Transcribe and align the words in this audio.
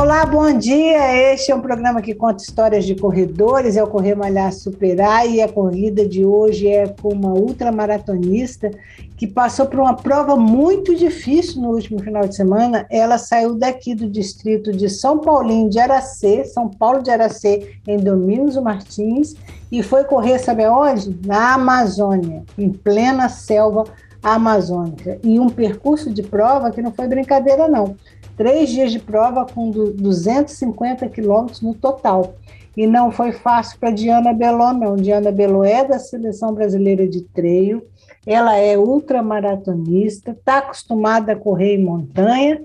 Olá, 0.00 0.24
bom 0.24 0.50
dia. 0.56 1.34
Este 1.34 1.52
é 1.52 1.54
um 1.54 1.60
programa 1.60 2.00
que 2.00 2.14
conta 2.14 2.42
histórias 2.42 2.86
de 2.86 2.94
corredores, 2.94 3.76
é 3.76 3.84
o 3.84 3.86
Correr 3.86 4.14
Malhar 4.14 4.50
Superar 4.50 5.28
e 5.28 5.42
a 5.42 5.52
corrida 5.52 6.08
de 6.08 6.24
hoje 6.24 6.68
é 6.68 6.86
com 6.88 7.12
uma 7.12 7.34
ultramaratonista 7.34 8.70
que 9.14 9.26
passou 9.26 9.66
por 9.66 9.78
uma 9.78 9.94
prova 9.94 10.36
muito 10.36 10.96
difícil 10.96 11.60
no 11.60 11.72
último 11.72 12.02
final 12.02 12.26
de 12.26 12.34
semana. 12.34 12.86
Ela 12.90 13.18
saiu 13.18 13.54
daqui 13.54 13.94
do 13.94 14.08
distrito 14.08 14.72
de 14.72 14.88
São 14.88 15.18
Paulinho 15.18 15.68
de 15.68 15.78
Aracê, 15.78 16.46
São 16.46 16.66
Paulo 16.66 17.02
de 17.02 17.10
Aracê, 17.10 17.74
em 17.86 17.98
Domingos 17.98 18.56
Martins, 18.56 19.34
e 19.70 19.82
foi 19.82 20.04
correr, 20.04 20.38
sabe 20.38 20.66
onde? 20.66 21.14
Na 21.26 21.52
Amazônia, 21.52 22.42
em 22.56 22.70
plena 22.70 23.28
selva 23.28 23.84
amazônica. 24.22 25.18
E 25.22 25.38
um 25.40 25.48
percurso 25.48 26.12
de 26.12 26.22
prova 26.22 26.70
que 26.70 26.82
não 26.82 26.92
foi 26.92 27.06
brincadeira, 27.06 27.68
não 27.68 27.96
três 28.40 28.70
dias 28.70 28.90
de 28.90 28.98
prova 28.98 29.44
com 29.44 29.70
250 29.70 31.06
quilômetros 31.10 31.60
no 31.60 31.74
total. 31.74 32.36
E 32.74 32.86
não 32.86 33.12
foi 33.12 33.32
fácil 33.32 33.78
para 33.78 33.90
Diana 33.90 34.32
Belon, 34.32 34.72
não. 34.72 34.96
Diana 34.96 35.30
Belon 35.30 35.62
é 35.62 35.84
da 35.84 35.98
Seleção 35.98 36.54
Brasileira 36.54 37.06
de 37.06 37.20
Treio, 37.20 37.86
ela 38.26 38.56
é 38.56 38.78
ultramaratonista, 38.78 40.30
está 40.30 40.56
acostumada 40.56 41.32
a 41.32 41.36
correr 41.36 41.74
em 41.74 41.84
montanha, 41.84 42.62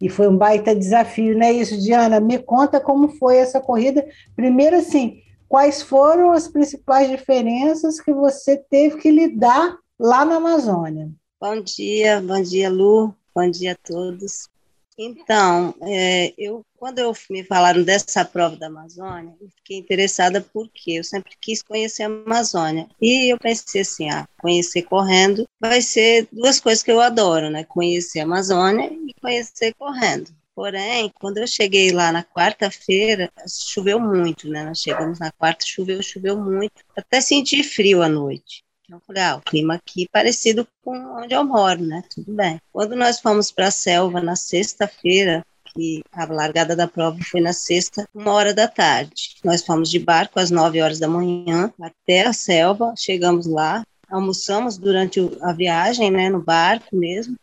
e 0.00 0.08
foi 0.08 0.28
um 0.28 0.36
baita 0.36 0.72
desafio, 0.72 1.36
não 1.36 1.46
é 1.46 1.52
isso, 1.52 1.76
Diana? 1.80 2.20
Me 2.20 2.38
conta 2.38 2.78
como 2.78 3.08
foi 3.08 3.38
essa 3.38 3.60
corrida. 3.60 4.06
Primeiro, 4.36 4.76
assim, 4.76 5.18
quais 5.48 5.82
foram 5.82 6.30
as 6.30 6.46
principais 6.46 7.10
diferenças 7.10 8.00
que 8.00 8.12
você 8.12 8.56
teve 8.56 8.98
que 8.98 9.10
lidar 9.10 9.74
lá 9.98 10.24
na 10.24 10.36
Amazônia? 10.36 11.10
Bom 11.40 11.60
dia, 11.60 12.20
bom 12.20 12.40
dia, 12.40 12.70
Lu, 12.70 13.14
bom 13.34 13.50
dia 13.50 13.72
a 13.72 13.74
todos. 13.76 14.48
Então, 14.96 15.74
é, 15.82 16.34
eu, 16.36 16.64
quando 16.76 16.98
eu 16.98 17.14
me 17.30 17.44
falaram 17.44 17.84
dessa 17.84 18.24
prova 18.24 18.56
da 18.56 18.66
Amazônia, 18.66 19.32
eu 19.40 19.48
fiquei 19.48 19.78
interessada 19.78 20.40
porque 20.40 20.92
eu 20.92 21.04
sempre 21.04 21.36
quis 21.40 21.62
conhecer 21.62 22.02
a 22.02 22.06
Amazônia. 22.06 22.88
E 23.00 23.32
eu 23.32 23.38
pensei 23.38 23.82
assim, 23.82 24.10
ah, 24.10 24.26
conhecer 24.40 24.82
correndo 24.82 25.46
vai 25.60 25.80
ser 25.80 26.26
duas 26.32 26.58
coisas 26.58 26.82
que 26.82 26.90
eu 26.90 27.00
adoro, 27.00 27.48
né? 27.48 27.62
Conhecer 27.64 28.20
a 28.20 28.24
Amazônia 28.24 28.90
e 28.92 29.14
conhecer 29.20 29.72
correndo. 29.74 30.32
Porém, 30.52 31.12
quando 31.20 31.38
eu 31.38 31.46
cheguei 31.46 31.92
lá 31.92 32.10
na 32.10 32.24
quarta-feira, 32.24 33.30
choveu 33.48 34.00
muito, 34.00 34.48
né? 34.48 34.64
Nós 34.64 34.80
chegamos 34.80 35.20
na 35.20 35.30
quarta, 35.30 35.64
choveu, 35.64 36.02
choveu 36.02 36.36
muito. 36.36 36.82
Até 36.96 37.20
senti 37.20 37.62
frio 37.62 38.02
à 38.02 38.08
noite. 38.08 38.64
Eu 38.90 39.00
falei, 39.00 39.22
ah, 39.22 39.36
o 39.36 39.42
clima 39.42 39.74
aqui 39.74 40.04
é 40.04 40.08
parecido 40.10 40.66
com 40.82 40.96
onde 41.20 41.34
eu 41.34 41.44
moro, 41.44 41.82
né? 41.82 42.02
Tudo 42.14 42.32
bem. 42.32 42.58
Quando 42.72 42.96
nós 42.96 43.20
fomos 43.20 43.52
para 43.52 43.68
a 43.68 43.70
selva 43.70 44.20
na 44.22 44.34
sexta-feira, 44.34 45.44
que 45.74 46.02
a 46.10 46.24
largada 46.24 46.74
da 46.74 46.88
prova 46.88 47.18
foi 47.30 47.40
na 47.42 47.52
sexta, 47.52 48.08
uma 48.14 48.32
hora 48.32 48.54
da 48.54 48.66
tarde. 48.66 49.36
Nós 49.44 49.62
fomos 49.62 49.90
de 49.90 49.98
barco 49.98 50.40
às 50.40 50.50
nove 50.50 50.80
horas 50.80 50.98
da 50.98 51.06
manhã 51.06 51.70
até 51.78 52.26
a 52.26 52.32
selva, 52.32 52.94
chegamos 52.96 53.46
lá, 53.46 53.84
almoçamos 54.08 54.78
durante 54.78 55.20
a 55.42 55.52
viagem, 55.52 56.10
né, 56.10 56.30
no 56.30 56.42
barco 56.42 56.96
mesmo. 56.96 57.36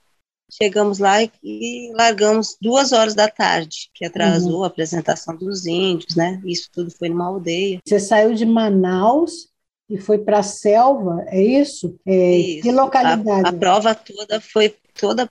Chegamos 0.52 0.98
lá 0.98 1.22
e, 1.22 1.32
e 1.44 1.92
largamos 1.94 2.58
duas 2.59 2.92
horas 2.92 3.14
da 3.14 3.28
tarde, 3.28 3.90
que 3.94 4.04
atrasou 4.04 4.59
uhum. 4.59 4.64
a 4.64 4.68
apresentação 4.68 5.36
dos 5.36 5.66
índios, 5.66 6.16
né? 6.16 6.42
Isso 6.46 6.70
tudo 6.72 6.90
foi 6.90 7.09
numa 7.09 7.26
aldeia. 7.26 7.80
Você 7.86 8.00
saiu 8.00 8.34
de 8.34 8.46
Manaus 8.46 9.50
e 9.90 9.97
foi 9.97 10.18
para 10.18 10.40
a 10.40 10.44
selva, 10.44 11.23
é 11.28 11.41
isso? 11.41 11.96
É, 12.06 12.38
isso. 12.38 12.63
Que 12.63 12.72
localidade? 12.72 13.47
A, 13.47 13.50
a 13.50 13.53
prova 13.53 13.94
toda 13.94 14.41
foi 14.41 14.73
toda 15.00 15.29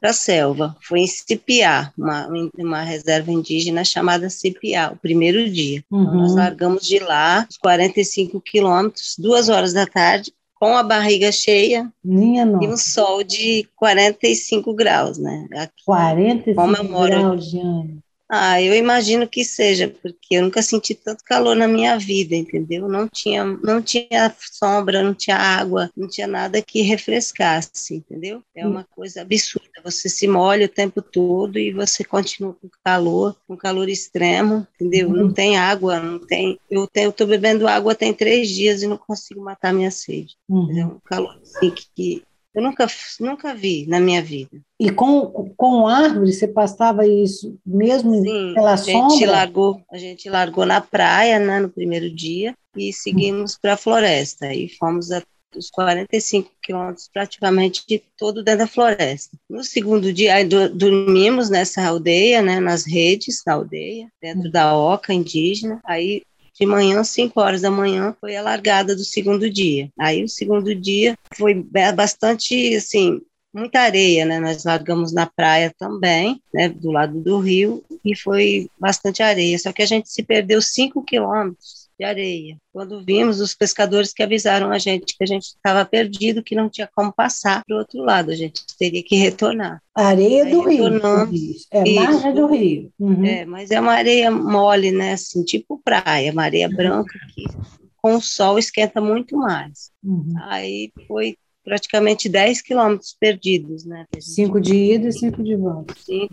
para 0.00 0.10
a 0.10 0.12
selva. 0.12 0.76
Foi 0.82 1.00
em 1.00 1.06
Cipiá, 1.06 1.92
uma, 1.96 2.28
uma 2.58 2.82
reserva 2.82 3.30
indígena 3.30 3.84
chamada 3.84 4.28
Cipiá, 4.28 4.92
o 4.92 4.96
primeiro 4.96 5.48
dia. 5.50 5.82
Uhum. 5.90 6.02
Então, 6.02 6.14
nós 6.16 6.34
largamos 6.34 6.86
de 6.86 6.98
lá, 6.98 7.46
os 7.48 7.56
45 7.56 8.40
quilômetros, 8.40 9.14
duas 9.18 9.48
horas 9.48 9.72
da 9.72 9.86
tarde, 9.86 10.32
com 10.54 10.76
a 10.76 10.82
barriga 10.82 11.30
cheia 11.32 11.90
Minha 12.02 12.44
e 12.62 12.66
um 12.66 12.76
sol 12.76 13.22
de 13.22 13.68
45 13.76 14.72
graus, 14.74 15.18
né? 15.18 15.46
Aqui, 15.52 15.84
45 15.84 17.06
graus, 17.06 17.50
Jane. 17.50 18.03
Ah, 18.36 18.60
eu 18.60 18.74
imagino 18.74 19.28
que 19.28 19.44
seja, 19.44 19.86
porque 20.02 20.34
eu 20.34 20.42
nunca 20.42 20.60
senti 20.60 20.92
tanto 20.92 21.22
calor 21.22 21.54
na 21.54 21.68
minha 21.68 21.96
vida, 21.96 22.34
entendeu? 22.34 22.88
Não 22.88 23.08
tinha, 23.08 23.44
não 23.44 23.80
tinha 23.80 24.34
sombra, 24.40 25.04
não 25.04 25.14
tinha 25.14 25.36
água, 25.36 25.88
não 25.96 26.08
tinha 26.08 26.26
nada 26.26 26.60
que 26.60 26.82
refrescasse, 26.82 27.94
entendeu? 27.94 28.42
É 28.52 28.66
uma 28.66 28.82
coisa 28.82 29.22
absurda. 29.22 29.68
Você 29.84 30.08
se 30.08 30.26
molha 30.26 30.66
o 30.66 30.68
tempo 30.68 31.00
todo 31.00 31.60
e 31.60 31.72
você 31.72 32.02
continua 32.02 32.54
com 32.54 32.68
calor, 32.84 33.36
com 33.46 33.56
calor 33.56 33.88
extremo, 33.88 34.66
entendeu? 34.74 35.10
Não 35.10 35.26
uhum. 35.26 35.32
tem 35.32 35.56
água, 35.56 36.00
não 36.00 36.18
tem. 36.18 36.58
Eu 36.68 37.12
tô 37.12 37.26
bebendo 37.26 37.68
água 37.68 37.94
tem 37.94 38.12
três 38.12 38.48
dias 38.48 38.82
e 38.82 38.88
não 38.88 38.96
consigo 38.96 39.40
matar 39.44 39.72
minha 39.72 39.92
sede. 39.92 40.34
Uhum. 40.48 40.76
É 40.76 40.84
um 40.84 40.98
calor 41.04 41.38
assim 41.40 41.70
que 41.70 42.24
eu 42.54 42.62
nunca, 42.62 42.86
nunca 43.18 43.52
vi 43.52 43.84
na 43.88 43.98
minha 43.98 44.22
vida. 44.22 44.60
E 44.78 44.90
com, 44.90 45.50
com 45.56 45.88
árvore, 45.88 46.32
você 46.32 46.46
passava 46.46 47.06
isso 47.06 47.58
mesmo 47.66 48.14
Sim, 48.22 48.54
pela 48.54 48.74
a 48.74 48.76
sombra? 48.76 49.10
Gente 49.10 49.26
largou, 49.26 49.82
a 49.90 49.98
gente 49.98 50.30
largou 50.30 50.64
na 50.64 50.80
praia, 50.80 51.38
né, 51.38 51.58
no 51.58 51.68
primeiro 51.68 52.08
dia, 52.08 52.54
e 52.76 52.92
seguimos 52.92 53.58
para 53.58 53.74
a 53.74 53.76
floresta. 53.76 54.54
E 54.54 54.68
fomos 54.68 55.10
a, 55.10 55.20
os 55.56 55.68
45 55.68 56.50
quilômetros 56.62 57.10
praticamente 57.12 58.02
todo 58.16 58.44
dentro 58.44 58.60
da 58.60 58.66
floresta. 58.68 59.36
No 59.50 59.64
segundo 59.64 60.12
dia, 60.12 60.36
aí, 60.36 60.44
do, 60.44 60.68
dormimos 60.68 61.50
nessa 61.50 61.84
aldeia, 61.84 62.40
né, 62.40 62.60
nas 62.60 62.86
redes 62.86 63.42
da 63.44 63.54
aldeia, 63.54 64.08
dentro 64.22 64.48
da 64.48 64.76
oca 64.76 65.12
indígena. 65.12 65.80
Aí 65.84 66.22
de 66.58 66.66
manhã, 66.66 67.02
5 67.02 67.40
horas 67.40 67.62
da 67.62 67.70
manhã, 67.70 68.14
foi 68.20 68.36
a 68.36 68.42
largada 68.42 68.94
do 68.94 69.04
segundo 69.04 69.50
dia. 69.50 69.90
Aí 69.98 70.22
o 70.22 70.28
segundo 70.28 70.74
dia 70.74 71.16
foi 71.34 71.54
bastante, 71.94 72.76
assim, 72.76 73.20
muita 73.52 73.80
areia, 73.80 74.24
né? 74.24 74.40
Nós 74.40 74.64
largamos 74.64 75.12
na 75.12 75.26
praia 75.26 75.72
também, 75.78 76.40
né, 76.52 76.68
do 76.68 76.90
lado 76.90 77.20
do 77.20 77.38
rio, 77.38 77.84
e 78.04 78.16
foi 78.16 78.68
bastante 78.78 79.22
areia. 79.22 79.58
Só 79.58 79.72
que 79.72 79.82
a 79.82 79.86
gente 79.86 80.08
se 80.08 80.22
perdeu 80.22 80.62
5 80.62 81.02
quilômetros 81.02 81.83
de 81.98 82.04
areia. 82.04 82.56
Quando 82.72 83.04
vimos 83.04 83.40
os 83.40 83.54
pescadores 83.54 84.12
que 84.12 84.22
avisaram 84.22 84.70
a 84.70 84.78
gente 84.78 85.16
que 85.16 85.24
a 85.24 85.26
gente 85.26 85.44
estava 85.44 85.84
perdido, 85.84 86.42
que 86.42 86.54
não 86.54 86.68
tinha 86.68 86.88
como 86.94 87.12
passar 87.12 87.62
para 87.64 87.76
o 87.76 87.78
outro 87.78 88.02
lado, 88.02 88.30
a 88.30 88.34
gente 88.34 88.62
teria 88.78 89.02
que 89.02 89.16
retornar. 89.16 89.80
Areia 89.94 90.44
do 90.44 90.60
rio. 90.62 90.86
É 91.70 91.94
margem 91.94 92.34
do 92.34 92.46
rio. 92.46 92.90
Uhum. 92.98 93.24
É, 93.24 93.44
mas 93.44 93.70
é 93.70 93.80
uma 93.80 93.92
areia 93.92 94.30
mole, 94.30 94.90
né? 94.90 95.12
Assim, 95.12 95.44
tipo 95.44 95.80
praia, 95.84 96.32
uma 96.32 96.42
areia 96.42 96.68
uhum. 96.68 96.76
branca 96.76 97.18
que 97.34 97.44
com 97.96 98.16
o 98.16 98.20
sol 98.20 98.58
esquenta 98.58 99.00
muito 99.00 99.34
mais. 99.36 99.90
Uhum. 100.02 100.34
Aí 100.42 100.92
foi 101.08 101.38
praticamente 101.64 102.28
10 102.28 102.60
quilômetros 102.60 103.16
perdidos, 103.18 103.86
né? 103.86 104.04
Cinco 104.20 104.60
de 104.60 104.74
ida 104.74 105.08
e 105.08 105.12
cinco 105.12 105.42
de 105.42 105.56
volta. 105.56 105.94
Sim. 105.96 106.28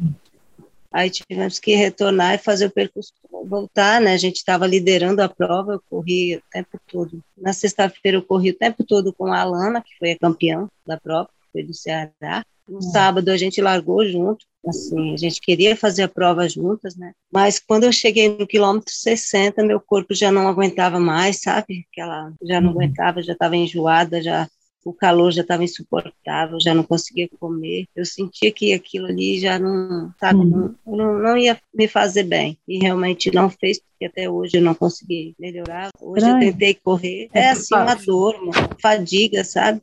Aí 0.92 1.10
tivemos 1.10 1.58
que 1.58 1.74
retornar 1.74 2.36
e 2.36 2.38
fazer 2.38 2.66
o 2.66 2.72
percurso 2.72 3.14
voltar, 3.46 4.02
né? 4.02 4.14
A 4.14 4.18
gente 4.18 4.38
estava 4.38 4.68
liderando 4.68 5.22
a 5.22 5.30
prova, 5.30 5.74
eu 5.74 5.84
corri 5.90 6.36
o 6.36 6.42
tempo 6.52 6.80
todo. 6.88 7.24
Na 7.38 7.54
sexta-feira 7.54 8.18
eu 8.18 8.24
corri 8.24 8.52
o 8.52 8.58
tempo 8.58 8.84
todo 8.84 9.14
com 9.14 9.32
a 9.32 9.40
Alana, 9.40 9.82
que 9.82 9.98
foi 9.98 10.12
a 10.12 10.20
campeã 10.20 10.68
da 10.86 11.00
prova, 11.00 11.30
foi 11.52 11.64
do 11.64 11.74
Ceará. 11.74 12.44
No 12.68 12.78
hum. 12.78 12.82
sábado 12.82 13.30
a 13.30 13.38
gente 13.38 13.62
largou 13.62 14.06
junto, 14.06 14.46
assim, 14.66 15.14
a 15.14 15.18
gente 15.18 15.42
queria 15.42 15.76
fazer 15.76 16.04
a 16.04 16.08
prova 16.08 16.48
juntas, 16.48 16.96
né? 16.96 17.12
Mas 17.32 17.60
quando 17.60 17.84
eu 17.84 17.92
cheguei 17.92 18.30
no 18.30 18.48
quilômetro 18.48 18.94
60, 18.94 19.64
meu 19.64 19.80
corpo 19.80 20.14
já 20.14 20.32
não 20.32 20.48
aguentava 20.48 21.00
mais, 21.00 21.42
sabe? 21.42 21.86
Aquela, 21.92 22.32
já 22.42 22.62
não 22.62 22.70
uhum. 22.70 22.76
aguentava, 22.76 23.22
já 23.22 23.34
estava 23.34 23.58
enjoada, 23.58 24.22
já 24.22 24.48
o 24.84 24.94
calor 24.94 25.32
já 25.32 25.42
estava 25.42 25.64
insuportável, 25.64 26.60
já 26.60 26.74
não 26.74 26.84
conseguia 26.84 27.30
comer. 27.40 27.86
Eu 27.96 28.06
sentia 28.06 28.52
que 28.52 28.74
aquilo 28.74 29.08
ali 29.08 29.40
já 29.40 29.60
não, 29.60 30.12
sabe, 30.20 30.40
uhum. 30.40 30.76
não, 30.86 31.20
não, 31.20 31.38
ia 31.38 31.60
me 31.74 31.88
fazer 31.88 32.24
bem. 32.24 32.58
E 32.68 32.80
realmente 32.80 33.34
não 33.34 33.50
fez, 33.50 33.80
porque 33.80 34.06
até 34.06 34.30
hoje 34.30 34.58
eu 34.58 34.62
não 34.62 34.74
consegui 34.74 35.36
melhorar. 35.40 35.90
Hoje 36.00 36.28
eu 36.28 36.40
tentei 36.40 36.74
correr. 36.74 37.30
É, 37.34 37.42
é 37.42 37.50
assim, 37.52 37.76
uma 37.76 37.96
dor, 37.96 38.36
uma 38.36 38.54
fadiga, 38.82 39.44
sabe? 39.44 39.82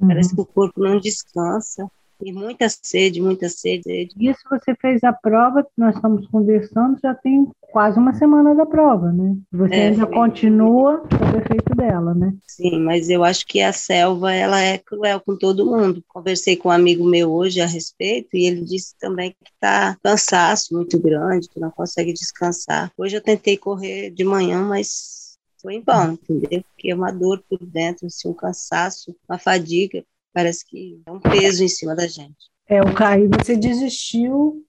Uhum. 0.00 0.08
Parece 0.08 0.34
que 0.34 0.40
o 0.40 0.46
corpo 0.46 0.80
não 0.80 0.98
descansa. 0.98 1.88
E 2.22 2.32
muita 2.32 2.66
sede, 2.68 3.20
muita 3.20 3.48
sede. 3.48 4.08
Isso 4.18 4.40
você 4.50 4.74
fez 4.74 5.02
a 5.04 5.12
prova, 5.12 5.66
nós 5.76 5.94
estamos 5.94 6.26
conversando, 6.28 6.98
já 7.02 7.14
tem 7.14 7.50
quase 7.60 7.98
uma 7.98 8.12
semana 8.14 8.54
da 8.54 8.66
prova, 8.66 9.12
né? 9.12 9.36
Você 9.52 9.74
é, 9.74 9.88
ainda 9.88 10.06
continua 10.06 11.02
o 11.02 11.38
efeito 11.38 11.74
dela, 11.74 12.14
né? 12.14 12.34
Sim, 12.46 12.80
mas 12.80 13.08
eu 13.08 13.24
acho 13.24 13.46
que 13.46 13.60
a 13.60 13.72
selva, 13.72 14.32
ela 14.32 14.60
é 14.60 14.78
cruel 14.78 15.20
com 15.20 15.36
todo 15.36 15.66
mundo. 15.66 16.04
Conversei 16.08 16.56
com 16.56 16.68
um 16.68 16.72
amigo 16.72 17.04
meu 17.04 17.32
hoje 17.32 17.60
a 17.60 17.66
respeito 17.66 18.36
e 18.36 18.46
ele 18.46 18.64
disse 18.64 18.94
também 18.98 19.30
que 19.30 19.50
está 19.52 19.96
cansaço 20.02 20.74
muito 20.74 21.00
grande, 21.00 21.48
que 21.48 21.60
não 21.60 21.70
consegue 21.70 22.12
descansar. 22.12 22.92
Hoje 22.98 23.16
eu 23.16 23.22
tentei 23.22 23.56
correr 23.56 24.10
de 24.10 24.24
manhã, 24.24 24.62
mas 24.62 25.38
foi 25.62 25.74
em 25.74 25.82
vão, 25.82 26.12
entendeu? 26.12 26.62
Porque 26.62 26.90
é 26.90 26.94
uma 26.94 27.10
dor 27.10 27.42
por 27.48 27.58
dentro, 27.64 28.06
assim, 28.06 28.28
um 28.28 28.34
cansaço, 28.34 29.14
uma 29.28 29.38
fadiga, 29.38 30.04
parece 30.32 30.64
que 30.66 31.00
é 31.06 31.10
um 31.10 31.20
peso 31.20 31.64
em 31.64 31.68
cima 31.68 31.94
da 31.94 32.06
gente. 32.06 32.50
É, 32.68 32.80
o 32.80 32.94
Caio, 32.94 33.28
você 33.28 33.56
desistiu 33.56 34.64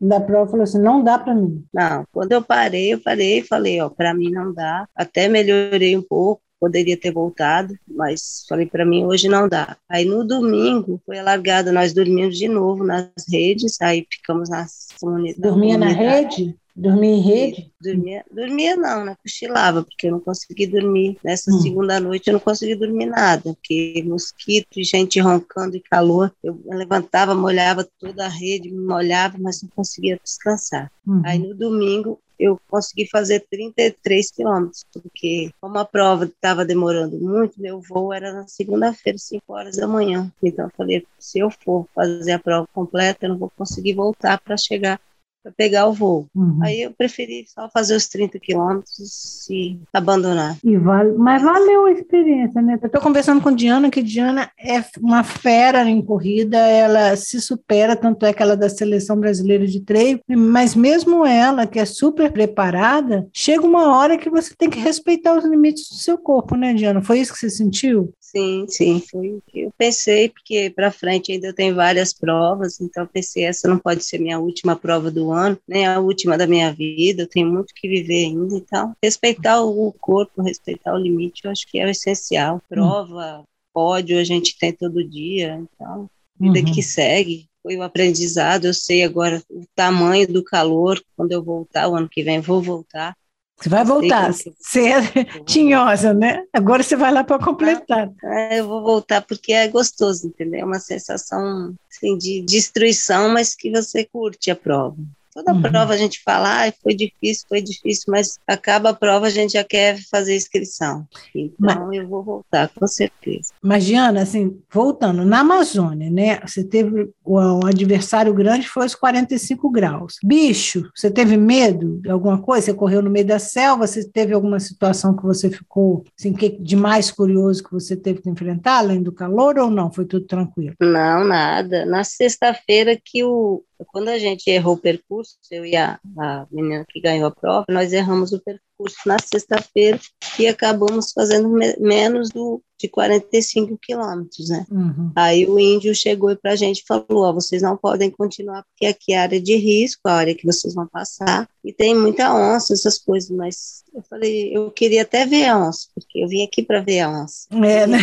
da 0.00 0.18
prova 0.18 0.50
falou 0.50 0.64
assim, 0.64 0.80
não 0.80 1.04
dá 1.04 1.18
para 1.18 1.34
mim. 1.34 1.64
Não, 1.72 2.06
quando 2.10 2.32
eu 2.32 2.42
parei, 2.42 2.94
eu 2.94 3.00
parei 3.00 3.40
e 3.40 3.44
falei, 3.44 3.80
ó, 3.80 3.90
para 3.90 4.14
mim 4.14 4.30
não 4.30 4.52
dá. 4.52 4.88
Até 4.94 5.28
melhorei 5.28 5.96
um 5.96 6.02
pouco, 6.02 6.42
poderia 6.58 6.96
ter 6.96 7.10
voltado, 7.10 7.74
mas 7.86 8.44
falei 8.48 8.66
para 8.66 8.84
mim 8.84 9.04
hoje 9.04 9.28
não 9.28 9.48
dá. 9.48 9.76
Aí 9.88 10.04
no 10.04 10.24
domingo 10.24 11.00
foi 11.04 11.18
alargado, 11.18 11.72
nós 11.72 11.92
dormimos 11.92 12.36
de 12.36 12.48
novo 12.48 12.84
nas 12.84 13.10
redes, 13.30 13.80
aí 13.80 14.06
ficamos 14.10 14.48
nas 14.48 14.88
comunidades. 14.98 15.40
Dormia 15.40 15.76
na 15.76 15.88
rede? 15.88 16.56
Dormia 16.80 17.10
em 17.10 17.20
rede? 17.20 17.72
Dormia, 17.78 18.24
dormia 18.30 18.74
não, 18.74 19.04
né? 19.04 19.16
Cochilava, 19.22 19.82
porque 19.82 20.06
eu 20.06 20.12
não 20.12 20.20
consegui 20.20 20.66
dormir. 20.66 21.18
Nessa 21.22 21.50
hum. 21.50 21.60
segunda 21.60 22.00
noite 22.00 22.28
eu 22.28 22.32
não 22.32 22.40
consegui 22.40 22.74
dormir 22.74 23.04
nada, 23.04 23.42
porque 23.54 24.02
mosquito 24.06 24.78
e 24.78 24.84
gente 24.84 25.20
roncando 25.20 25.76
e 25.76 25.80
calor. 25.80 26.32
Eu 26.42 26.58
levantava, 26.66 27.34
molhava 27.34 27.86
toda 27.98 28.24
a 28.24 28.28
rede, 28.28 28.70
me 28.70 28.80
molhava, 28.80 29.36
mas 29.38 29.62
não 29.62 29.68
conseguia 29.76 30.18
descansar. 30.24 30.90
Uhum. 31.06 31.22
Aí 31.24 31.38
no 31.38 31.54
domingo 31.54 32.18
eu 32.38 32.58
consegui 32.70 33.06
fazer 33.06 33.44
33 33.50 34.30
quilômetros, 34.30 34.86
porque 34.90 35.50
como 35.60 35.78
a 35.78 35.84
prova 35.84 36.24
estava 36.24 36.64
demorando 36.64 37.18
muito, 37.18 37.60
meu 37.60 37.82
voo 37.82 38.14
era 38.14 38.32
na 38.32 38.48
segunda-feira, 38.48 39.18
5 39.18 39.52
horas 39.52 39.76
da 39.76 39.86
manhã. 39.86 40.32
Então 40.42 40.64
eu 40.64 40.72
falei, 40.74 41.06
se 41.18 41.38
eu 41.38 41.50
for 41.50 41.86
fazer 41.94 42.32
a 42.32 42.38
prova 42.38 42.66
completa, 42.72 43.26
eu 43.26 43.30
não 43.30 43.38
vou 43.38 43.52
conseguir 43.54 43.92
voltar 43.92 44.40
para 44.40 44.56
chegar 44.56 44.98
para 45.42 45.52
pegar 45.52 45.86
o 45.86 45.92
voo. 45.92 46.26
Uhum. 46.34 46.58
Aí 46.62 46.82
eu 46.82 46.92
preferi 46.92 47.44
só 47.46 47.68
fazer 47.70 47.96
os 47.96 48.06
30 48.08 48.38
quilômetros 48.38 49.48
e 49.50 49.78
abandonar. 49.92 50.56
E 50.62 50.76
vale, 50.76 51.12
mas 51.16 51.42
valeu 51.42 51.86
a 51.86 51.92
experiência, 51.92 52.60
né? 52.60 52.78
Eu 52.80 52.86
estou 52.86 53.00
conversando 53.00 53.40
com 53.40 53.54
Diana, 53.54 53.90
que 53.90 54.02
Diana 54.02 54.50
é 54.58 54.84
uma 55.00 55.24
fera 55.24 55.88
em 55.88 56.02
corrida, 56.02 56.58
ela 56.58 57.16
se 57.16 57.40
supera, 57.40 57.96
tanto 57.96 58.26
é 58.26 58.32
que 58.32 58.42
ela 58.42 58.52
é 58.52 58.56
da 58.56 58.68
seleção 58.68 59.18
brasileira 59.18 59.66
de 59.66 59.80
treino, 59.80 60.20
mas 60.28 60.74
mesmo 60.74 61.24
ela, 61.24 61.66
que 61.66 61.78
é 61.78 61.84
super 61.84 62.30
preparada, 62.30 63.26
chega 63.32 63.66
uma 63.66 63.96
hora 63.96 64.18
que 64.18 64.30
você 64.30 64.54
tem 64.56 64.68
que 64.68 64.78
respeitar 64.78 65.36
os 65.36 65.44
limites 65.44 65.88
do 65.88 65.96
seu 65.96 66.18
corpo, 66.18 66.56
né, 66.56 66.74
Diana? 66.74 67.02
Foi 67.02 67.18
isso 67.18 67.32
que 67.32 67.38
você 67.38 67.50
sentiu? 67.50 68.12
Sim, 68.30 68.64
sim, 68.68 69.00
foi 69.00 69.28
o 69.30 69.42
que 69.48 69.62
eu 69.62 69.72
pensei, 69.76 70.28
porque 70.28 70.70
para 70.70 70.92
frente 70.92 71.32
ainda 71.32 71.52
tem 71.52 71.74
várias 71.74 72.12
provas, 72.12 72.80
então 72.80 73.04
pensei, 73.04 73.42
essa 73.42 73.66
não 73.66 73.76
pode 73.76 74.04
ser 74.04 74.20
minha 74.20 74.38
última 74.38 74.76
prova 74.76 75.10
do 75.10 75.32
ano, 75.32 75.58
nem 75.66 75.84
a 75.84 75.98
última 75.98 76.38
da 76.38 76.46
minha 76.46 76.72
vida, 76.72 77.22
eu 77.22 77.28
tenho 77.28 77.50
muito 77.50 77.74
que 77.74 77.88
viver 77.88 78.26
ainda, 78.26 78.54
então 78.54 78.94
respeitar 79.02 79.60
o 79.62 79.92
corpo, 79.94 80.42
respeitar 80.42 80.94
o 80.94 80.98
limite, 80.98 81.44
eu 81.44 81.50
acho 81.50 81.66
que 81.66 81.80
é 81.80 81.86
o 81.86 81.90
essencial. 81.90 82.62
Prova, 82.68 83.42
pódio 83.74 84.16
a 84.16 84.22
gente 84.22 84.56
tem 84.56 84.72
todo 84.72 85.02
dia, 85.02 85.60
então 85.60 86.08
vida 86.38 86.60
uhum. 86.60 86.72
que 86.72 86.82
segue. 86.82 87.46
Foi 87.62 87.76
o 87.76 87.82
aprendizado, 87.82 88.66
eu 88.66 88.72
sei 88.72 89.02
agora 89.02 89.42
o 89.50 89.64
tamanho 89.74 90.32
do 90.32 90.42
calor, 90.42 91.02
quando 91.16 91.32
eu 91.32 91.42
voltar, 91.42 91.88
o 91.88 91.96
ano 91.96 92.08
que 92.08 92.22
vem 92.22 92.40
vou 92.40 92.62
voltar, 92.62 93.14
você 93.60 93.68
vai 93.68 93.84
voltar. 93.84 94.32
Você 94.32 94.88
é 94.88 95.00
tinhosa, 95.44 96.14
né? 96.14 96.44
Agora 96.52 96.82
você 96.82 96.96
vai 96.96 97.12
lá 97.12 97.22
para 97.22 97.38
completar. 97.44 98.10
É, 98.24 98.60
eu 98.60 98.66
vou 98.66 98.82
voltar 98.82 99.20
porque 99.22 99.52
é 99.52 99.68
gostoso, 99.68 100.28
entendeu? 100.28 100.60
É 100.60 100.64
uma 100.64 100.78
sensação 100.78 101.74
assim, 101.90 102.16
de 102.16 102.40
destruição, 102.42 103.28
mas 103.28 103.54
que 103.54 103.70
você 103.70 104.04
curte 104.04 104.50
a 104.50 104.56
prova. 104.56 104.96
Toda 105.32 105.52
uhum. 105.52 105.62
prova 105.62 105.92
a 105.92 105.96
gente 105.96 106.20
fala, 106.24 106.66
ah, 106.66 106.72
foi 106.82 106.94
difícil, 106.94 107.46
foi 107.48 107.62
difícil, 107.62 108.04
mas 108.08 108.38
acaba 108.46 108.90
a 108.90 108.94
prova 108.94 109.26
a 109.26 109.30
gente 109.30 109.52
já 109.52 109.64
quer 109.64 109.98
fazer 110.10 110.34
inscrição. 110.34 111.06
Então 111.34 111.86
mas, 111.86 111.96
eu 111.96 112.08
vou 112.08 112.22
voltar, 112.22 112.68
com 112.68 112.86
certeza. 112.86 113.52
Mas, 113.62 113.84
Diana, 113.84 114.22
assim, 114.22 114.60
voltando, 114.72 115.24
na 115.24 115.40
Amazônia, 115.40 116.10
né? 116.10 116.40
Você 116.44 116.64
teve 116.64 117.10
o, 117.24 117.38
o 117.38 117.66
adversário 117.66 118.34
grande 118.34 118.68
foi 118.68 118.86
os 118.86 118.94
45 118.94 119.70
graus. 119.70 120.16
Bicho, 120.22 120.90
você 120.94 121.10
teve 121.10 121.36
medo 121.36 122.00
de 122.00 122.10
alguma 122.10 122.40
coisa? 122.40 122.66
Você 122.66 122.74
correu 122.74 123.02
no 123.02 123.10
meio 123.10 123.26
da 123.26 123.38
selva? 123.38 123.86
Você 123.86 124.08
teve 124.08 124.34
alguma 124.34 124.58
situação 124.58 125.16
que 125.16 125.22
você 125.22 125.48
ficou 125.48 126.04
assim, 126.18 126.32
que, 126.32 126.50
de 126.50 126.74
mais 126.74 127.10
curioso 127.10 127.62
que 127.62 127.72
você 127.72 127.96
teve 127.96 128.20
que 128.20 128.28
enfrentar, 128.28 128.78
além 128.78 129.02
do 129.02 129.12
calor, 129.12 129.58
ou 129.58 129.70
não? 129.70 129.92
Foi 129.92 130.04
tudo 130.04 130.26
tranquilo? 130.26 130.74
Não, 130.80 131.24
nada. 131.24 131.86
Na 131.86 132.02
sexta-feira 132.02 132.98
que 133.02 133.22
o, 133.22 133.62
quando 133.86 134.08
a 134.08 134.18
gente 134.18 134.48
errou 134.50 134.74
o 134.74 134.78
percurso, 134.78 135.36
eu 135.50 135.64
e 135.64 135.76
a, 135.76 135.98
a 136.18 136.46
menina 136.50 136.84
que 136.88 137.00
ganhou 137.00 137.28
a 137.28 137.30
prova, 137.30 137.64
nós 137.68 137.92
erramos 137.92 138.32
o 138.32 138.40
percurso 138.40 138.96
na 139.06 139.16
sexta-feira 139.18 139.98
e 140.38 140.46
acabamos 140.46 141.12
fazendo 141.12 141.48
me 141.48 141.76
menos 141.78 142.30
do, 142.30 142.62
de 142.78 142.88
45 142.88 143.78
quilômetros, 143.80 144.48
né? 144.48 144.66
Uhum. 144.70 145.12
Aí 145.14 145.46
o 145.46 145.58
índio 145.58 145.94
chegou 145.94 146.34
para 146.36 146.52
a 146.52 146.56
gente 146.56 146.80
e 146.80 146.86
falou, 146.86 147.24
ó, 147.24 147.32
vocês 147.32 147.60
não 147.60 147.76
podem 147.76 148.10
continuar 148.10 148.64
porque 148.64 148.86
aqui 148.86 149.12
é 149.12 149.18
área 149.18 149.40
de 149.40 149.54
risco, 149.56 150.00
a 150.06 150.14
área 150.14 150.34
que 150.34 150.46
vocês 150.46 150.74
vão 150.74 150.86
passar, 150.86 151.48
e 151.62 151.72
tem 151.72 151.94
muita 151.94 152.34
onça, 152.34 152.72
essas 152.72 152.96
coisas, 152.96 153.30
mas 153.30 153.84
eu 153.94 154.02
falei, 154.08 154.56
eu 154.56 154.70
queria 154.70 155.02
até 155.02 155.26
ver 155.26 155.46
a 155.46 155.58
onça, 155.58 155.88
porque 155.94 156.20
eu 156.20 156.28
vim 156.28 156.42
aqui 156.42 156.62
para 156.62 156.80
ver 156.80 157.00
a 157.00 157.10
onça. 157.10 157.46
É, 157.52 157.86
né? 157.86 157.98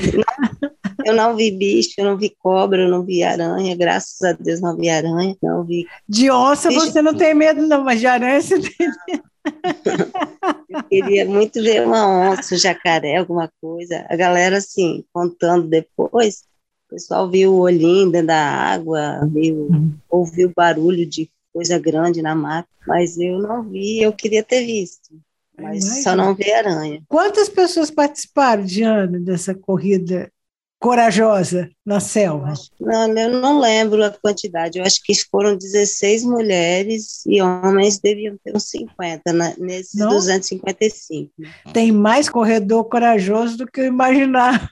Eu 1.08 1.14
não 1.14 1.38
vi 1.38 1.52
bicho, 1.52 1.94
eu 1.98 2.04
não 2.04 2.18
vi 2.18 2.30
cobra, 2.38 2.82
eu 2.82 2.90
não 2.90 3.02
vi 3.02 3.24
aranha, 3.24 3.74
graças 3.78 4.22
a 4.22 4.34
Deus 4.34 4.60
não 4.60 4.76
vi 4.76 4.90
aranha, 4.90 5.38
não 5.42 5.64
vi. 5.64 5.88
De 6.06 6.30
onça 6.30 6.68
bicho. 6.68 6.82
você 6.82 7.02
não 7.02 7.16
tem 7.16 7.34
medo, 7.34 7.66
não, 7.66 7.82
mas 7.82 8.02
de 8.02 8.08
aranha 8.08 8.42
você 8.42 8.60
tem 8.60 8.92
medo. 9.08 9.24
Eu 10.70 10.84
queria 10.84 11.26
muito 11.26 11.64
ver 11.64 11.88
uma 11.88 12.30
onça, 12.32 12.54
um 12.54 12.58
jacaré, 12.58 13.16
alguma 13.16 13.50
coisa. 13.62 14.06
A 14.10 14.18
galera, 14.18 14.58
assim, 14.58 15.06
contando 15.14 15.66
depois, 15.66 16.44
o 16.88 16.96
pessoal 16.96 17.32
viu 17.32 17.54
o 17.54 17.62
olhinho 17.62 18.12
dentro 18.12 18.28
da 18.28 18.38
água, 18.38 19.26
viu, 19.32 19.70
ouviu 20.10 20.52
barulho 20.54 21.06
de 21.06 21.32
coisa 21.54 21.80
grande 21.80 22.22
na 22.22 22.36
mata, 22.36 22.68
mas 22.86 23.18
eu 23.18 23.40
não 23.40 23.64
vi, 23.64 24.02
eu 24.02 24.12
queria 24.12 24.44
ter 24.44 24.66
visto. 24.66 25.16
Mas 25.58 26.04
só 26.04 26.18
não 26.18 26.36
vi 26.36 26.52
aranha. 26.52 27.02
Quantas 27.08 27.48
pessoas 27.48 27.90
participaram, 27.90 28.66
Diana, 28.66 29.18
dessa 29.18 29.56
corrida 29.56 30.30
corajosa 30.80 31.70
na 31.86 32.00
selva? 32.00 32.54
Não, 32.80 33.08
eu 33.18 33.30
não 33.42 33.60
lembro 33.60 34.04
a 34.04 34.12
quantidade. 34.12 34.78
Eu 34.78 34.86
acho 34.86 35.02
que 35.04 35.14
foram 35.30 35.58
16 35.58 36.24
mulheres 36.24 37.26
e 37.26 37.42
homens 37.42 38.00
deviam 38.00 38.38
ter 38.44 38.56
uns 38.56 38.70
50 38.70 39.34
né, 39.34 39.56
nesses 39.58 40.00
não? 40.00 40.10
255. 40.10 41.32
Tem 41.74 41.92
mais 41.92 42.30
corredor 42.30 42.86
corajoso 42.86 43.58
do 43.58 43.68
que 43.68 43.82
eu 43.82 43.86
imaginava. 43.86 44.70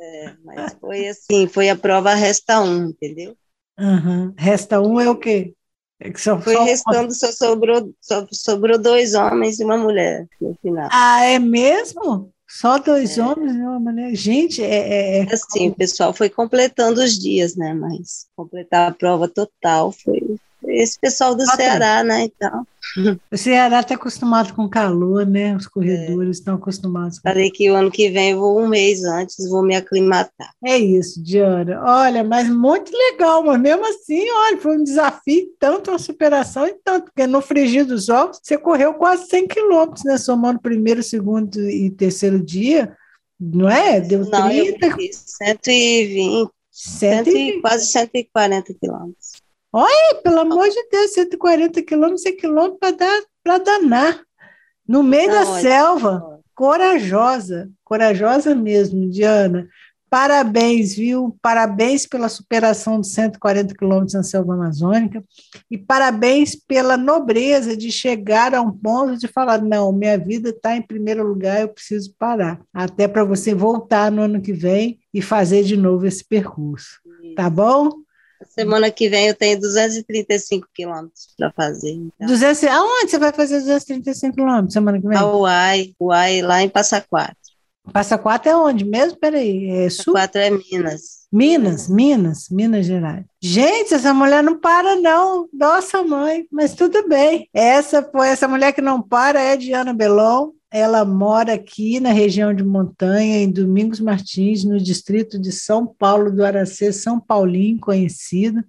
É, 0.00 0.34
mas 0.44 0.76
foi 0.80 1.08
assim, 1.08 1.46
foi 1.46 1.68
a 1.68 1.76
prova 1.76 2.14
resta 2.14 2.60
um, 2.60 2.88
entendeu? 2.88 3.36
Uhum. 3.78 4.34
Resta 4.36 4.80
um 4.80 5.00
é 5.00 5.08
o 5.08 5.16
quê? 5.16 5.54
É 6.02 6.10
que 6.10 6.20
só, 6.20 6.40
foi 6.40 6.54
só... 6.54 6.64
restando, 6.64 7.14
só 7.14 7.30
sobrou, 7.30 7.94
só 8.00 8.26
sobrou 8.32 8.78
dois 8.78 9.14
homens 9.14 9.60
e 9.60 9.64
uma 9.64 9.76
mulher 9.76 10.26
no 10.40 10.54
final. 10.62 10.88
Ah, 10.90 11.24
é 11.24 11.38
mesmo? 11.38 12.32
Só 12.50 12.78
dois 12.78 13.16
é. 13.16 13.22
homens, 13.22 13.54
uma 13.54 13.78
mulher. 13.78 14.12
Gente, 14.16 14.60
é, 14.60 14.66
é, 14.66 15.18
é. 15.20 15.32
Assim, 15.32 15.68
o 15.68 15.74
pessoal 15.74 16.12
foi 16.12 16.28
completando 16.28 17.00
os 17.00 17.16
dias, 17.16 17.54
né? 17.54 17.72
Mas 17.72 18.26
completar 18.34 18.90
a 18.90 18.94
prova 18.94 19.28
total 19.28 19.92
foi 19.92 20.36
esse 20.70 20.98
pessoal 20.98 21.34
do 21.34 21.42
ah, 21.42 21.56
Ceará, 21.56 21.98
tá. 21.98 22.04
né? 22.04 22.24
Então. 22.24 22.66
O 23.30 23.36
Ceará 23.36 23.80
está 23.80 23.94
acostumado 23.94 24.52
com 24.54 24.68
calor, 24.68 25.24
né? 25.24 25.54
Os 25.54 25.66
corredores 25.66 26.38
é. 26.38 26.40
estão 26.40 26.54
acostumados. 26.54 27.18
Com... 27.18 27.28
Falei 27.28 27.50
que 27.50 27.70
o 27.70 27.74
ano 27.74 27.90
que 27.90 28.10
vem 28.10 28.34
vou 28.34 28.60
um 28.60 28.66
mês 28.68 29.04
antes, 29.04 29.48
vou 29.48 29.62
me 29.62 29.76
aclimatar. 29.76 30.50
É 30.64 30.76
isso, 30.76 31.22
Diana. 31.22 31.80
Olha, 31.84 32.24
mas 32.24 32.48
muito 32.48 32.90
legal, 32.92 33.44
mas 33.44 33.60
mesmo 33.60 33.86
assim, 33.86 34.28
olha, 34.30 34.58
foi 34.58 34.78
um 34.78 34.82
desafio, 34.82 35.46
tanto 35.58 35.90
uma 35.90 35.98
superação 35.98 36.66
e 36.66 36.74
tanto, 36.84 37.06
porque 37.06 37.26
no 37.26 37.40
frigir 37.40 37.84
dos 37.84 38.08
ovos 38.08 38.40
você 38.42 38.58
correu 38.58 38.94
quase 38.94 39.28
100 39.28 39.46
quilômetros, 39.46 40.04
né? 40.04 40.18
Somando 40.18 40.60
primeiro, 40.60 41.02
segundo 41.02 41.60
e 41.68 41.90
terceiro 41.90 42.42
dia, 42.42 42.96
não 43.38 43.68
é? 43.68 44.00
Deu 44.00 44.24
não, 44.24 44.48
30. 44.48 44.86
Eu 44.86 44.96
120, 45.12 46.50
120. 46.70 47.60
quase 47.60 47.86
140 47.86 48.74
quilômetros. 48.74 49.39
Olha, 49.72 50.20
pelo 50.22 50.40
amor 50.40 50.68
de 50.68 50.88
Deus, 50.90 51.12
140 51.12 51.82
quilômetros 51.82 52.26
é 52.26 52.32
quilômetro 52.32 52.78
para 52.78 52.96
dar, 52.96 53.58
danar. 53.58 54.20
No 54.86 55.02
meio 55.02 55.28
Não, 55.28 55.34
da 55.34 55.60
selva, 55.60 56.40
corajosa, 56.54 57.70
corajosa 57.84 58.54
mesmo, 58.54 59.08
Diana. 59.08 59.68
parabéns, 60.10 60.94
viu? 60.96 61.36
Parabéns 61.40 62.04
pela 62.04 62.28
superação 62.28 62.98
dos 62.98 63.12
140 63.12 63.72
quilômetros 63.76 64.14
na 64.14 64.24
selva 64.24 64.54
amazônica 64.54 65.22
e 65.70 65.78
parabéns 65.78 66.56
pela 66.56 66.96
nobreza 66.96 67.76
de 67.76 67.92
chegar 67.92 68.52
a 68.52 68.60
um 68.60 68.72
ponto 68.72 69.16
de 69.16 69.28
falar: 69.28 69.62
não, 69.62 69.92
minha 69.92 70.18
vida 70.18 70.50
está 70.50 70.76
em 70.76 70.82
primeiro 70.82 71.24
lugar, 71.24 71.60
eu 71.60 71.68
preciso 71.68 72.12
parar. 72.18 72.60
Até 72.74 73.06
para 73.06 73.22
você 73.22 73.54
voltar 73.54 74.10
no 74.10 74.22
ano 74.22 74.42
que 74.42 74.52
vem 74.52 74.98
e 75.14 75.22
fazer 75.22 75.62
de 75.62 75.76
novo 75.76 76.04
esse 76.06 76.24
percurso. 76.24 76.98
Tá 77.36 77.48
bom? 77.48 77.90
Semana 78.48 78.90
que 78.90 79.08
vem 79.08 79.28
eu 79.28 79.34
tenho 79.34 79.60
235 79.60 80.68
quilômetros 80.74 81.28
para 81.36 81.52
fazer. 81.52 81.90
Então. 81.90 82.26
200, 82.26 82.64
aonde 82.64 83.10
você 83.10 83.18
vai 83.18 83.32
fazer 83.32 83.60
235 83.60 84.34
quilômetros 84.34 84.72
semana 84.72 85.00
que 85.00 85.06
vem? 85.06 85.18
A 85.18 85.26
Uai, 85.26 85.94
Uai, 86.00 86.42
lá 86.42 86.62
em 86.62 86.68
Passa 86.68 87.00
Quatro. 87.00 87.36
Passa 87.92 88.18
Quatro 88.18 88.50
é 88.50 88.56
onde 88.56 88.84
mesmo? 88.84 89.18
Peraí, 89.18 89.68
é 89.68 89.90
sul? 89.90 90.14
Quatro 90.14 90.40
é 90.40 90.50
Minas. 90.50 91.20
Minas, 91.32 91.88
Minas, 91.88 92.48
Minas 92.50 92.86
Gerais. 92.86 93.24
Gente, 93.40 93.94
essa 93.94 94.12
mulher 94.12 94.42
não 94.42 94.58
para, 94.58 94.96
não. 94.96 95.48
Nossa, 95.52 96.02
mãe, 96.02 96.46
mas 96.50 96.74
tudo 96.74 97.08
bem. 97.08 97.48
Essa 97.54 98.02
foi 98.02 98.28
essa 98.28 98.48
mulher 98.48 98.72
que 98.72 98.80
não 98.80 99.00
para 99.00 99.40
é 99.40 99.56
Diana 99.56 99.94
Belon. 99.94 100.50
Ela 100.72 101.04
mora 101.04 101.54
aqui 101.54 101.98
na 101.98 102.12
região 102.12 102.54
de 102.54 102.64
Montanha, 102.64 103.38
em 103.38 103.50
Domingos 103.50 103.98
Martins, 104.00 104.64
no 104.64 104.78
distrito 104.78 105.38
de 105.38 105.50
São 105.50 105.86
Paulo 105.86 106.30
do 106.30 106.44
Aracê, 106.44 106.92
São 106.92 107.18
Paulinho, 107.18 107.80
conhecido. 107.80 108.62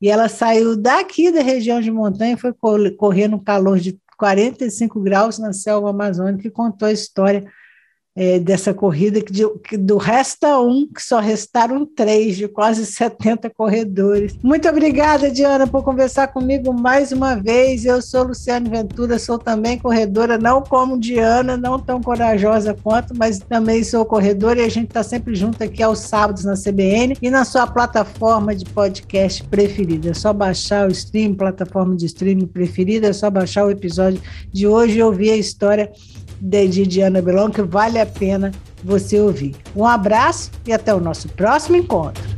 E 0.00 0.10
ela 0.10 0.28
saiu 0.28 0.76
daqui 0.76 1.30
da 1.30 1.40
região 1.40 1.80
de 1.80 1.90
Montanha 1.90 2.36
foi 2.36 2.52
correr 2.52 3.28
no 3.28 3.42
calor 3.42 3.78
de 3.78 3.98
45 4.18 5.00
graus 5.00 5.38
na 5.38 5.52
selva 5.52 5.90
amazônica 5.90 6.46
e 6.46 6.50
contou 6.50 6.88
a 6.88 6.92
história 6.92 7.44
é, 8.16 8.38
dessa 8.38 8.72
corrida, 8.72 9.20
que, 9.20 9.30
de, 9.30 9.46
que 9.58 9.76
do 9.76 9.98
resta 9.98 10.58
um, 10.58 10.88
que 10.88 11.02
só 11.02 11.20
restaram 11.20 11.84
três, 11.84 12.36
de 12.36 12.48
quase 12.48 12.86
70 12.86 13.50
corredores. 13.50 14.34
Muito 14.42 14.66
obrigada, 14.66 15.30
Diana, 15.30 15.66
por 15.66 15.84
conversar 15.84 16.28
comigo 16.28 16.72
mais 16.72 17.12
uma 17.12 17.34
vez. 17.34 17.84
Eu 17.84 18.00
sou 18.00 18.24
Luciane 18.24 18.70
Ventura, 18.70 19.18
sou 19.18 19.38
também 19.38 19.78
corredora, 19.78 20.38
não 20.38 20.62
como 20.62 20.98
Diana, 20.98 21.58
não 21.58 21.78
tão 21.78 22.00
corajosa 22.00 22.72
quanto, 22.72 23.14
mas 23.14 23.38
também 23.38 23.84
sou 23.84 24.04
corredora 24.06 24.60
e 24.60 24.64
a 24.64 24.70
gente 24.70 24.88
está 24.88 25.02
sempre 25.02 25.34
junto 25.34 25.62
aqui 25.62 25.82
aos 25.82 25.98
sábados 25.98 26.44
na 26.44 26.54
CBN 26.54 27.16
e 27.20 27.28
na 27.28 27.44
sua 27.44 27.66
plataforma 27.66 28.54
de 28.54 28.64
podcast 28.64 29.44
preferida. 29.44 30.10
É 30.10 30.14
só 30.14 30.32
baixar 30.32 30.88
o 30.88 30.90
stream, 30.90 31.34
plataforma 31.34 31.94
de 31.94 32.06
streaming 32.06 32.46
preferida, 32.46 33.08
é 33.08 33.12
só 33.12 33.28
baixar 33.28 33.66
o 33.66 33.70
episódio 33.70 34.22
de 34.50 34.66
hoje 34.66 34.98
e 34.98 35.02
ouvir 35.02 35.32
a 35.32 35.36
história 35.36 35.90
de 36.40 36.86
Diana 36.86 37.22
Belon, 37.22 37.50
que 37.50 37.62
vale 37.62 37.98
a 37.98 38.06
pena 38.06 38.52
você 38.84 39.20
ouvir. 39.20 39.54
Um 39.74 39.84
abraço 39.84 40.50
e 40.66 40.72
até 40.72 40.94
o 40.94 41.00
nosso 41.00 41.28
próximo 41.30 41.76
encontro. 41.76 42.35